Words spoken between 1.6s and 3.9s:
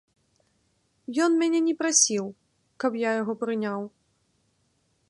не прасіў, каб я яго прыняў.